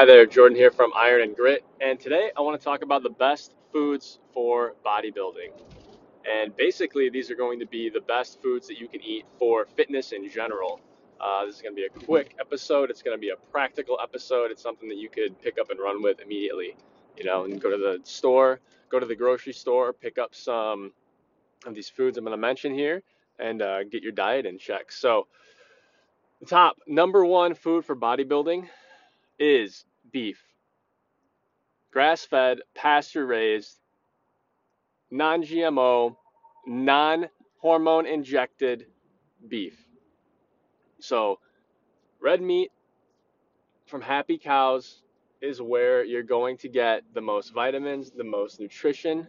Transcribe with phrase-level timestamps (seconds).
[0.00, 3.02] Hi there, Jordan here from Iron and Grit, and today I want to talk about
[3.02, 5.50] the best foods for bodybuilding.
[6.24, 9.66] And basically, these are going to be the best foods that you can eat for
[9.66, 10.80] fitness in general.
[11.20, 12.88] Uh, this is going to be a quick episode.
[12.88, 14.50] It's going to be a practical episode.
[14.50, 16.76] It's something that you could pick up and run with immediately.
[17.18, 18.58] You know, and go to the store,
[18.88, 20.92] go to the grocery store, pick up some
[21.66, 23.02] of these foods I'm going to mention here,
[23.38, 24.92] and uh, get your diet in check.
[24.92, 25.26] So,
[26.40, 28.66] the top number one food for bodybuilding
[29.38, 30.42] is beef.
[31.92, 33.80] Grass fed, pasture raised,
[35.10, 36.16] non GMO,
[36.66, 37.28] non
[37.58, 38.86] hormone injected
[39.48, 39.76] beef.
[41.00, 41.38] So,
[42.20, 42.70] red meat
[43.86, 45.02] from happy cows
[45.40, 49.26] is where you're going to get the most vitamins, the most nutrition,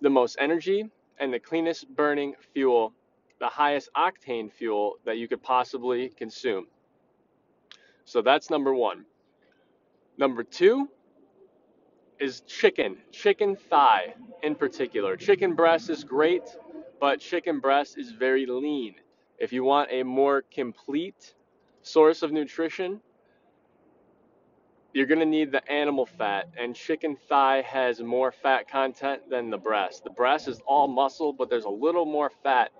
[0.00, 0.88] the most energy,
[1.18, 2.94] and the cleanest burning fuel,
[3.40, 6.66] the highest octane fuel that you could possibly consume.
[8.04, 9.04] So, that's number one.
[10.20, 10.86] Number two
[12.18, 15.16] is chicken, chicken thigh in particular.
[15.16, 16.42] Chicken breast is great,
[17.00, 18.96] but chicken breast is very lean.
[19.38, 21.32] If you want a more complete
[21.80, 23.00] source of nutrition,
[24.92, 29.48] you're going to need the animal fat, and chicken thigh has more fat content than
[29.48, 30.04] the breast.
[30.04, 32.72] The breast is all muscle, but there's a little more fat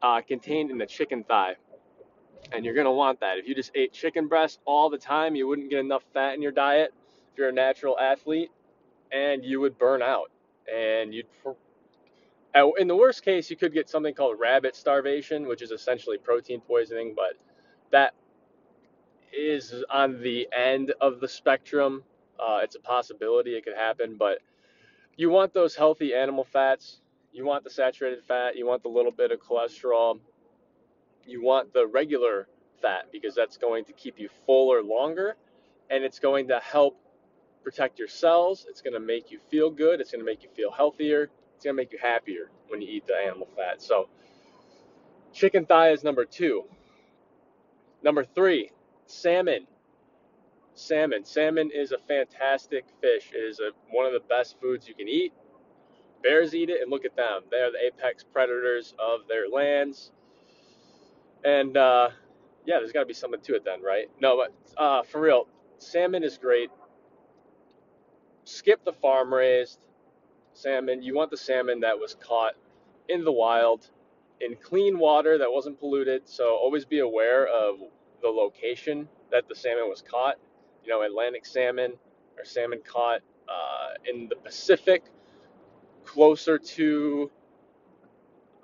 [0.00, 1.56] uh, contained in the chicken thigh.
[2.52, 3.38] And you're going to want that.
[3.38, 6.42] If you just ate chicken breast all the time, you wouldn't get enough fat in
[6.42, 6.94] your diet
[7.30, 8.50] if you're a natural athlete,
[9.12, 10.30] and you would burn out.
[10.72, 11.26] And you'd,
[12.78, 16.60] in the worst case, you could get something called rabbit starvation, which is essentially protein
[16.60, 17.34] poisoning, but
[17.90, 18.14] that
[19.32, 22.02] is on the end of the spectrum.
[22.40, 24.38] Uh, it's a possibility it could happen, but
[25.16, 27.00] you want those healthy animal fats.
[27.32, 28.56] You want the saturated fat.
[28.56, 30.18] You want the little bit of cholesterol.
[31.28, 32.48] You want the regular
[32.80, 35.36] fat because that's going to keep you fuller longer
[35.90, 36.98] and it's going to help
[37.62, 38.66] protect your cells.
[38.68, 40.00] It's going to make you feel good.
[40.00, 41.30] It's going to make you feel healthier.
[41.54, 43.82] It's going to make you happier when you eat the animal fat.
[43.82, 44.08] So,
[45.32, 46.64] chicken thigh is number two.
[48.02, 48.70] Number three,
[49.06, 49.66] salmon.
[50.74, 51.24] Salmon.
[51.24, 53.32] Salmon is a fantastic fish.
[53.34, 55.32] It is a, one of the best foods you can eat.
[56.22, 57.42] Bears eat it, and look at them.
[57.50, 60.12] They are the apex predators of their lands.
[61.44, 62.10] And uh,
[62.66, 64.10] yeah, there's got to be something to it then, right?
[64.20, 66.70] No, but uh, for real, salmon is great.
[68.44, 69.78] Skip the farm raised
[70.54, 71.02] salmon.
[71.02, 72.54] You want the salmon that was caught
[73.08, 73.90] in the wild
[74.40, 76.28] in clean water that wasn't polluted.
[76.28, 77.76] So always be aware of
[78.22, 80.36] the location that the salmon was caught.
[80.84, 81.92] You know, Atlantic salmon
[82.38, 85.04] or salmon caught uh, in the Pacific,
[86.04, 87.30] closer to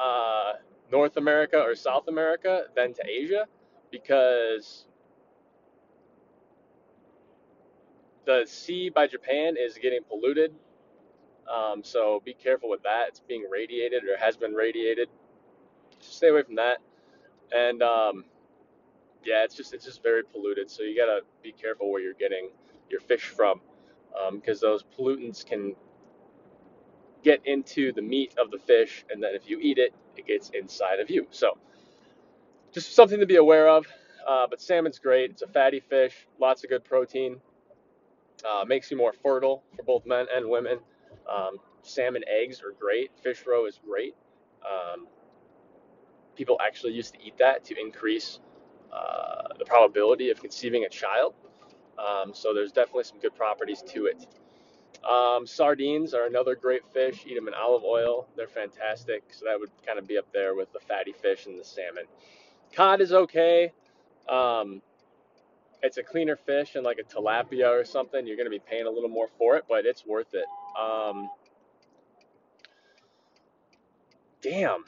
[0.00, 0.52] uh,
[0.90, 3.46] North America or South America than to Asia,
[3.90, 4.86] because
[8.26, 10.52] the sea by Japan is getting polluted.
[11.52, 13.08] Um, so be careful with that.
[13.08, 15.08] It's being radiated or has been radiated.
[15.98, 16.78] Just stay away from that.
[17.52, 18.24] And um,
[19.24, 20.70] yeah, it's just it's just very polluted.
[20.70, 22.50] So you gotta be careful where you're getting
[22.88, 23.60] your fish from,
[24.32, 25.74] because um, those pollutants can
[27.22, 30.50] get into the meat of the fish, and then if you eat it, it gets
[30.50, 31.26] inside of you.
[31.30, 31.58] So
[32.72, 33.86] just something to be aware of.
[34.28, 35.30] Uh, but salmon's great.
[35.30, 37.40] It's a fatty fish, lots of good protein.
[38.48, 40.78] Uh, makes you more fertile for both men and women.
[41.32, 43.10] Um, salmon eggs are great.
[43.22, 44.14] Fish roe is great.
[44.64, 45.06] Um,
[46.36, 48.40] people actually used to eat that to increase
[48.92, 51.34] uh, the probability of conceiving a child.
[51.98, 54.26] Um, so there's definitely some good properties to it.
[55.08, 57.24] Um, sardines are another great fish.
[57.26, 58.28] Eat them in olive oil.
[58.36, 59.22] They're fantastic.
[59.30, 62.04] So that would kind of be up there with the fatty fish and the salmon.
[62.74, 63.72] Cod is okay.
[64.28, 64.82] Um,
[65.82, 68.26] it's a cleaner fish and like a tilapia or something.
[68.26, 70.44] You're going to be paying a little more for it, but it's worth it.
[70.78, 71.30] Um,
[74.42, 74.84] damn.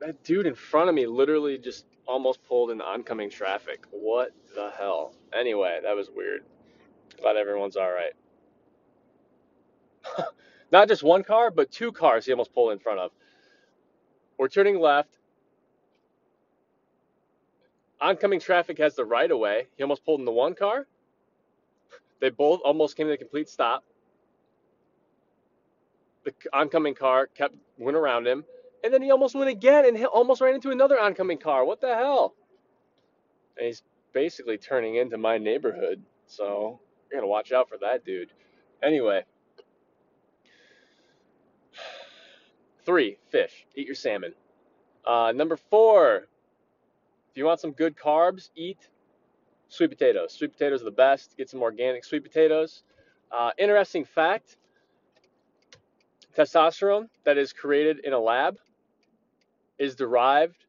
[0.00, 3.84] That dude in front of me literally just almost pulled into oncoming traffic.
[3.90, 5.14] What the hell?
[5.32, 6.42] Anyway, that was weird.
[7.20, 8.12] Glad everyone's all right.
[10.72, 13.10] Not just one car, but two cars he almost pulled in front of.
[14.38, 15.18] We're turning left.
[18.00, 19.66] Oncoming traffic has the right of way.
[19.76, 20.86] He almost pulled into one car.
[22.20, 23.84] They both almost came to a complete stop.
[26.24, 28.44] The oncoming car kept went around him,
[28.82, 31.64] and then he almost went again and almost ran into another oncoming car.
[31.64, 32.34] What the hell?
[33.56, 33.82] And he's
[34.12, 36.80] basically turning into my neighborhood, so
[37.10, 38.30] you're gonna watch out for that dude.
[38.82, 39.24] Anyway,
[42.84, 43.66] three fish.
[43.74, 44.34] Eat your salmon.
[45.06, 46.26] Uh, number four,
[47.30, 48.88] if you want some good carbs, eat
[49.68, 50.32] sweet potatoes.
[50.32, 51.36] Sweet potatoes are the best.
[51.36, 52.82] Get some organic sweet potatoes.
[53.30, 54.56] Uh, interesting fact
[56.36, 58.56] testosterone that is created in a lab
[59.78, 60.66] is derived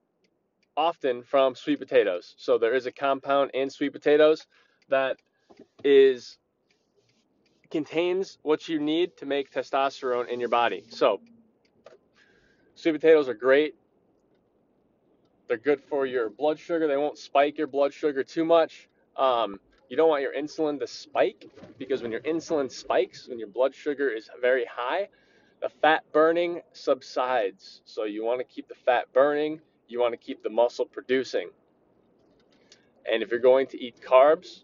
[0.77, 2.35] often from sweet potatoes.
[2.37, 4.45] So there is a compound in sweet potatoes
[4.89, 5.17] that
[5.83, 6.37] is
[7.71, 10.83] contains what you need to make testosterone in your body.
[10.89, 11.19] So
[12.75, 13.75] sweet potatoes are great.
[15.47, 16.87] They're good for your blood sugar.
[16.87, 18.87] They won't spike your blood sugar too much.
[19.15, 21.45] Um, you don't want your insulin to spike
[21.77, 25.09] because when your insulin spikes, when your blood sugar is very high,
[25.61, 27.81] the fat burning subsides.
[27.85, 31.49] So you want to keep the fat burning, you want to keep the muscle producing.
[33.11, 34.63] And if you're going to eat carbs,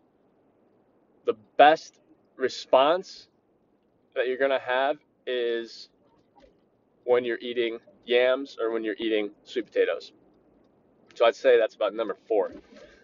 [1.25, 1.99] the best
[2.35, 3.27] response
[4.15, 4.97] that you're going to have
[5.27, 5.89] is
[7.03, 10.11] when you're eating yams or when you're eating sweet potatoes.
[11.15, 12.51] So I'd say that's about number four.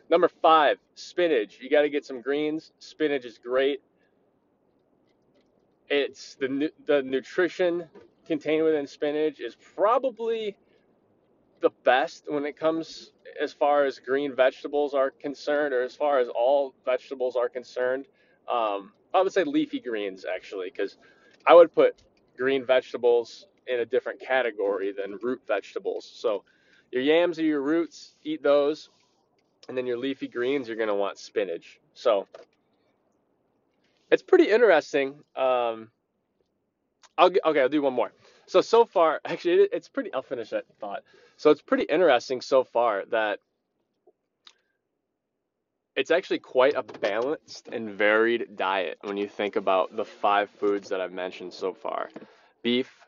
[0.10, 1.60] Number five, spinach.
[1.60, 2.72] You got to get some greens.
[2.80, 3.82] Spinach is great.
[5.90, 7.86] It's the the nutrition
[8.26, 10.56] contained within spinach is probably
[11.62, 13.12] the best when it comes
[13.42, 18.06] as far as green vegetables are concerned, or as far as all vegetables are concerned.
[18.52, 20.98] Um, I would say leafy greens actually, because
[21.46, 21.96] I would put
[22.38, 26.10] green vegetables in a different category than root vegetables.
[26.14, 26.44] So
[26.92, 28.90] your yams are your roots, eat those,
[29.68, 31.80] and then your leafy greens, you're going to want spinach.
[31.94, 32.28] So
[34.12, 35.16] it's pretty interesting.
[35.36, 35.90] Um,
[37.18, 38.12] I'll okay, I'll do one more.
[38.46, 40.14] So so far, actually, it's pretty.
[40.14, 41.04] I'll finish that thought.
[41.38, 43.40] So it's pretty interesting so far that
[45.96, 50.90] it's actually quite a balanced and varied diet when you think about the five foods
[50.90, 52.10] that I've mentioned so far:
[52.64, 53.07] beef,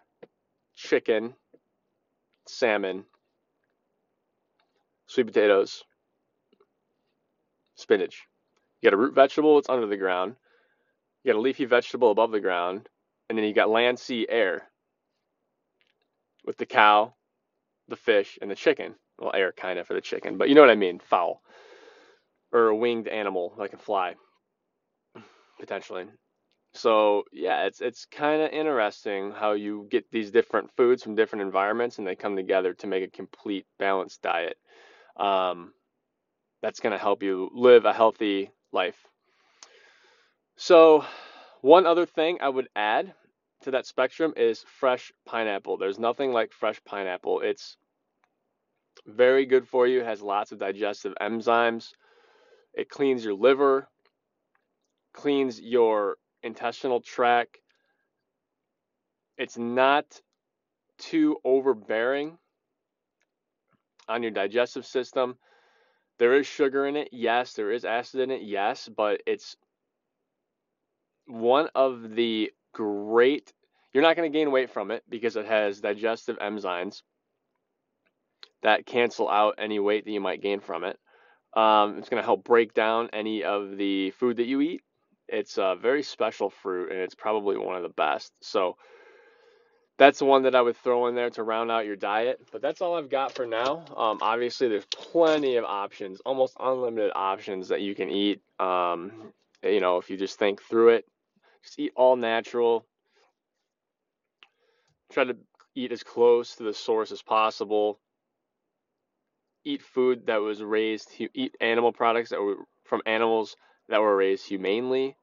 [0.79, 1.33] chicken,
[2.47, 3.03] salmon,
[5.07, 5.83] sweet potatoes,
[7.75, 8.23] spinach.
[8.81, 10.35] You got a root vegetable, it's under the ground.
[11.23, 12.87] You got a leafy vegetable above the ground,
[13.27, 14.69] and then you got land, sea, air
[16.45, 17.13] with the cow,
[17.89, 18.95] the fish, and the chicken.
[19.19, 21.41] Well, air kind of for the chicken, but you know what I mean, fowl
[22.51, 24.15] or a winged animal that can fly
[25.59, 26.05] potentially.
[26.73, 31.41] So yeah, it's it's kind of interesting how you get these different foods from different
[31.41, 34.57] environments and they come together to make a complete balanced diet.
[35.17, 35.73] Um,
[36.61, 38.97] that's going to help you live a healthy life.
[40.57, 41.05] So,
[41.61, 43.13] one other thing I would add
[43.61, 45.77] to that spectrum is fresh pineapple.
[45.77, 47.41] There's nothing like fresh pineapple.
[47.41, 47.77] It's
[49.05, 51.93] very good for you, has lots of digestive enzymes.
[52.73, 53.87] It cleans your liver,
[55.13, 57.57] cleans your intestinal tract.
[59.37, 60.21] It's not
[60.97, 62.37] too overbearing
[64.07, 65.37] on your digestive system.
[66.17, 67.53] There is sugar in it, yes.
[67.53, 68.89] There is acid in it, yes.
[68.89, 69.55] But it's
[71.25, 73.53] one of the great,
[73.93, 77.01] you're not going to gain weight from it because it has digestive enzymes
[78.61, 80.99] that cancel out any weight that you might gain from it.
[81.53, 84.81] Um, it's going to help break down any of the food that you eat.
[85.31, 88.33] It's a very special fruit and it's probably one of the best.
[88.41, 88.77] So,
[89.99, 92.39] that's the one that I would throw in there to round out your diet.
[92.53, 93.83] But that's all I've got for now.
[93.95, 98.41] Um, obviously, there's plenty of options, almost unlimited options that you can eat.
[98.59, 101.05] Um, you know, if you just think through it,
[101.63, 102.85] just eat all natural.
[105.11, 105.35] Try to
[105.75, 107.99] eat as close to the source as possible.
[109.65, 112.55] Eat food that was raised, eat animal products that were
[112.85, 113.57] from animals
[113.89, 115.17] that were raised humanely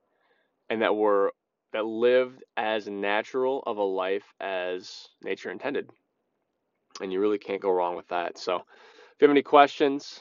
[0.68, 1.32] and that were
[1.72, 5.90] that lived as natural of a life as nature intended.
[7.00, 8.38] And you really can't go wrong with that.
[8.38, 10.20] So, if you have any questions,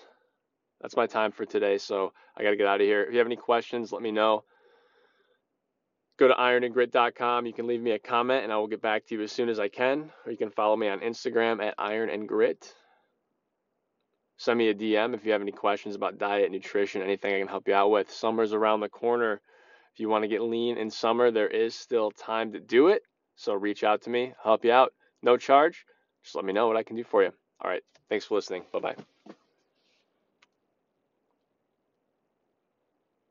[0.81, 1.77] that's my time for today.
[1.77, 3.03] So, I got to get out of here.
[3.03, 4.43] If you have any questions, let me know.
[6.17, 7.45] Go to ironandgrit.com.
[7.45, 9.49] You can leave me a comment and I will get back to you as soon
[9.49, 10.11] as I can.
[10.25, 12.73] Or you can follow me on Instagram at ironandgrit.
[14.37, 17.47] Send me a DM if you have any questions about diet, nutrition, anything I can
[17.47, 18.11] help you out with.
[18.11, 19.41] Summer's around the corner.
[19.95, 23.03] If you want to get lean in summer, there is still time to do it.
[23.37, 24.91] So reach out to me, help you out,
[25.23, 25.85] no charge.
[26.21, 27.31] Just let me know what I can do for you.
[27.61, 27.81] All right.
[28.09, 28.63] Thanks for listening.
[28.73, 28.95] Bye bye.